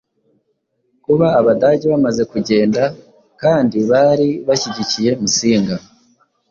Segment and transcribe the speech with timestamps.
[1.03, 2.83] Kuba Abadage bamaze kugenda
[3.41, 5.75] kandi bari bashyigikiye Musinga